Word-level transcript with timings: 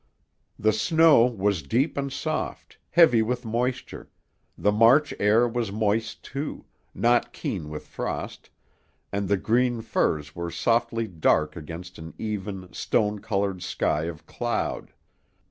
The 0.57 0.73
snow 0.73 1.25
was 1.27 1.61
deep 1.61 1.95
and 1.95 2.11
soft, 2.11 2.79
heavy 2.89 3.21
with 3.21 3.45
moisture, 3.45 4.09
the 4.57 4.71
March 4.71 5.13
air 5.19 5.47
was 5.47 5.71
moist, 5.71 6.23
too, 6.23 6.65
not 6.95 7.31
keen 7.33 7.69
with 7.69 7.85
frost, 7.85 8.49
and 9.11 9.29
the 9.29 9.37
green 9.37 9.79
firs 9.81 10.33
were 10.35 10.49
softly 10.49 11.05
dark 11.07 11.55
against 11.55 11.99
an 11.99 12.15
even, 12.17 12.73
stone 12.73 13.19
colored 13.19 13.61
sky 13.61 14.05
of 14.05 14.25
cloud. 14.25 14.91